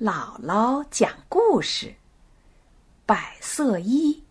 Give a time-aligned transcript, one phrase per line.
[0.00, 1.94] 姥姥讲故事：
[3.04, 4.24] 百色衣。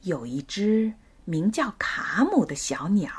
[0.00, 0.94] 有一只
[1.26, 3.12] 名叫卡姆的小鸟，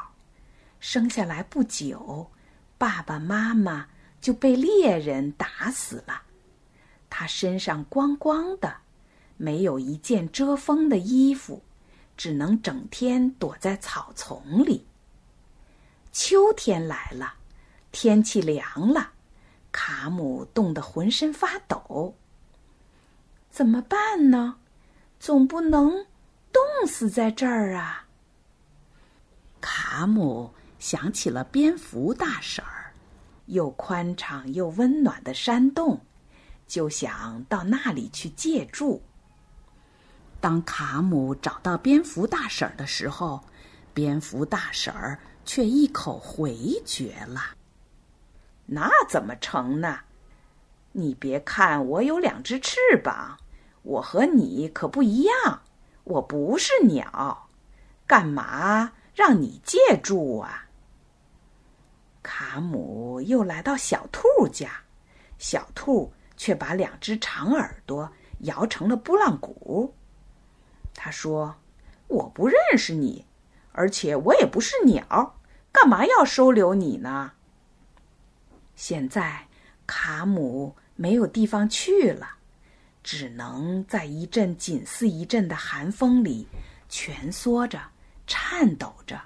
[0.80, 2.32] 生下来不久，
[2.80, 3.90] 爸爸妈妈
[4.20, 6.24] 就被猎人打死了。
[7.12, 8.78] 它身上光光的，
[9.38, 11.62] 没有一件遮风的衣服，
[12.18, 14.88] 只能整天躲在草丛里。
[16.12, 17.36] 秋天来了，
[17.92, 19.12] 天气凉了。
[19.72, 22.16] 卡姆冻得浑身发抖。
[23.50, 24.58] 怎么办呢？
[25.20, 26.06] 总不能
[26.54, 28.06] 冻死在这儿啊！
[29.60, 32.94] 卡姆想起了蝙蝠大婶儿，
[33.48, 36.00] 又宽敞又温暖的山洞，
[36.68, 39.02] 就想到那里去借住。
[40.40, 43.44] 当卡姆找到蝙蝠大婶儿的时候，
[43.92, 47.57] 蝙蝠大婶儿却一口回绝了。
[48.68, 50.00] 那怎么成呢？
[50.94, 53.38] 你别看我有两只翅膀，
[53.84, 55.62] 我和你可不一样。
[56.04, 57.50] 我不是鸟，
[58.06, 60.66] 干嘛让你借住啊？
[62.24, 64.70] 卡姆又来到小兔家，
[65.38, 69.96] 小兔却把两只长耳朵摇成了拨浪鼓。
[70.94, 71.56] 他说
[72.08, 73.26] ：“我不认识你，
[73.72, 75.40] 而且我也不是鸟，
[75.72, 77.34] 干嘛要收留你呢？”
[78.78, 79.44] 现在，
[79.88, 82.30] 卡姆没有地方去了，
[83.04, 86.48] 只能在一阵紧似一阵的寒风里
[86.88, 87.82] 蜷缩着、
[88.28, 89.20] 颤抖着，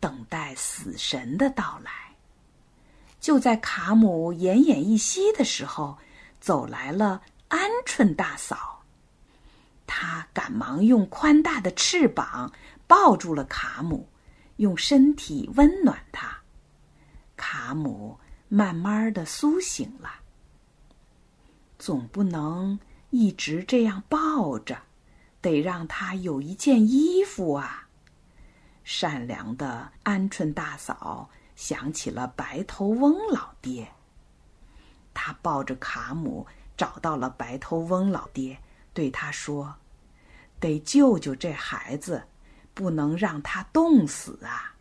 [0.00, 1.92] 等待死神的到来。
[3.20, 5.96] 就在卡姆奄奄一息的时候，
[6.40, 8.82] 走来了鹌鹑大嫂。
[9.86, 12.52] 他赶忙用宽大的翅膀
[12.88, 14.08] 抱住了卡姆，
[14.56, 16.36] 用身体温暖他。
[17.36, 18.18] 卡姆。
[18.48, 20.10] 慢慢的苏醒了。
[21.78, 22.78] 总不能
[23.10, 24.78] 一直这样抱着，
[25.40, 27.88] 得让他有一件衣服啊！
[28.84, 33.92] 善良的鹌鹑大嫂想起了白头翁老爹，
[35.12, 36.46] 他抱着卡姆
[36.76, 38.58] 找到了白头翁老爹，
[38.92, 39.74] 对他说
[40.60, 42.22] ：“得救救这孩子，
[42.74, 44.73] 不能让他冻死啊！”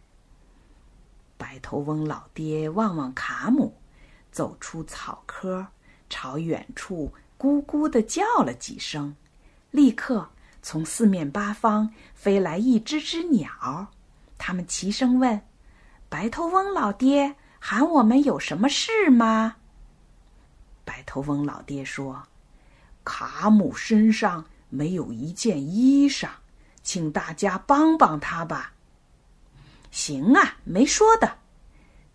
[1.43, 3.75] 白头翁老爹望望卡姆，
[4.31, 5.67] 走出草窠，
[6.09, 9.13] 朝远处咕咕的叫了几声，
[9.69, 10.29] 立刻
[10.61, 13.87] 从四面八方飞来一只只鸟，
[14.37, 15.41] 他们齐声问
[16.07, 19.57] ：“白头翁老爹喊我们有什么事吗？”
[20.85, 22.23] 白头翁老爹说
[23.03, 26.29] ：“卡姆身上没有一件衣裳，
[26.83, 28.71] 请大家帮帮他吧。”
[29.93, 31.37] 行啊，没说的。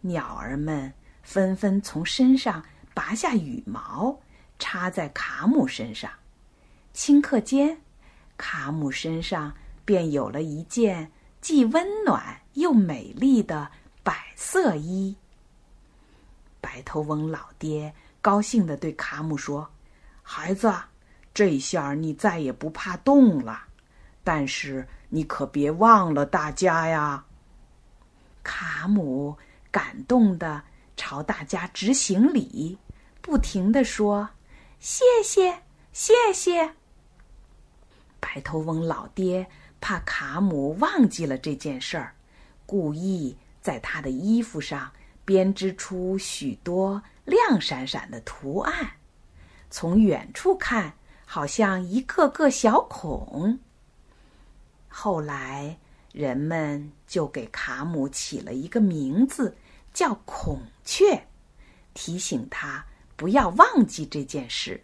[0.00, 2.61] 鸟儿们纷纷从身上
[2.93, 4.19] 拔下羽毛，
[4.59, 6.11] 插在卡姆身上。
[6.93, 7.81] 顷刻间，
[8.37, 13.71] 卡姆身上便有了一件既温暖又美丽的
[14.03, 15.15] 百色衣。
[16.61, 19.71] 白头翁老爹高兴地对卡姆说
[20.21, 20.75] ：“孩子，
[21.33, 23.62] 这下你再也不怕冻了。
[24.25, 27.25] 但是你可别忘了大家呀。”
[28.49, 29.37] 卡姆
[29.71, 30.63] 感动的
[30.97, 32.79] 朝大家直行礼，
[33.21, 34.31] 不停的说
[34.81, 36.73] ：“谢谢，谢谢。”
[38.19, 39.47] 白头翁老爹
[39.83, 42.15] 怕卡姆忘记了这件事儿，
[42.65, 44.91] 故意在他的衣服上
[45.27, 48.93] 编织出许多亮闪闪的图案，
[49.69, 50.95] 从远处看，
[51.27, 53.59] 好像一个个小孔。
[54.89, 55.79] 后来。
[56.13, 59.57] 人们就给卡姆起了一个名字，
[59.93, 61.23] 叫孔雀，
[61.95, 62.85] 提醒他
[63.17, 64.83] 不要忘记这件事。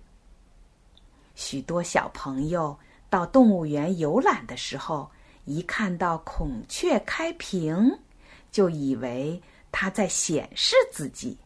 [1.34, 5.10] 许多小朋友到动物园游览的时候，
[5.44, 7.98] 一看到孔雀开屏，
[8.52, 9.42] 就以为
[9.72, 11.36] 它在显示自己，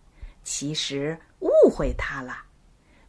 [0.45, 2.43] 其实误会它了。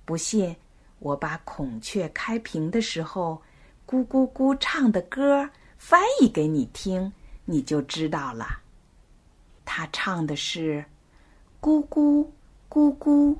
[0.06, 0.56] 不信，
[1.00, 3.42] 我把孔雀开屏的时候
[3.88, 5.50] 咕咕咕唱的歌。
[5.80, 7.12] 翻译给你听，
[7.46, 8.60] 你就知道了。
[9.66, 10.86] 他唱的是
[11.60, 12.28] ：“咕咕
[12.70, 13.38] 咕咕，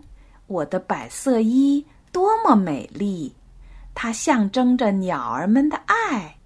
[0.48, 3.36] 我的百色衣多么美丽，
[3.94, 6.38] 它象征着鸟儿们的爱，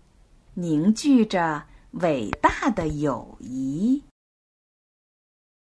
[0.56, 4.04] 凝聚着伟大的友谊。”